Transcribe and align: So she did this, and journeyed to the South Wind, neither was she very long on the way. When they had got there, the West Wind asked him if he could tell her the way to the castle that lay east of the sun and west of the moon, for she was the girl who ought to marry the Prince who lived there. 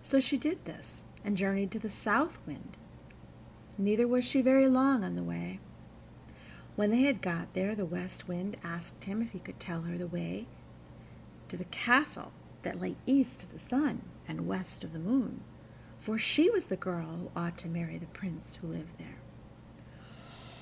So 0.00 0.20
she 0.20 0.38
did 0.38 0.64
this, 0.64 1.04
and 1.22 1.36
journeyed 1.36 1.70
to 1.72 1.78
the 1.78 1.90
South 1.90 2.38
Wind, 2.46 2.78
neither 3.76 4.08
was 4.08 4.24
she 4.24 4.40
very 4.40 4.66
long 4.70 5.04
on 5.04 5.16
the 5.16 5.22
way. 5.22 5.60
When 6.76 6.90
they 6.90 7.02
had 7.02 7.20
got 7.20 7.52
there, 7.52 7.74
the 7.74 7.84
West 7.84 8.26
Wind 8.26 8.56
asked 8.64 9.04
him 9.04 9.20
if 9.20 9.32
he 9.32 9.38
could 9.38 9.60
tell 9.60 9.82
her 9.82 9.98
the 9.98 10.06
way 10.06 10.46
to 11.48 11.58
the 11.58 11.64
castle 11.66 12.32
that 12.62 12.80
lay 12.80 12.96
east 13.04 13.42
of 13.42 13.52
the 13.52 13.58
sun 13.58 14.00
and 14.26 14.46
west 14.46 14.82
of 14.82 14.94
the 14.94 14.98
moon, 14.98 15.42
for 16.00 16.16
she 16.18 16.48
was 16.48 16.68
the 16.68 16.74
girl 16.76 17.14
who 17.18 17.30
ought 17.36 17.58
to 17.58 17.68
marry 17.68 17.98
the 17.98 18.06
Prince 18.06 18.56
who 18.56 18.68
lived 18.68 18.96
there. 18.96 19.18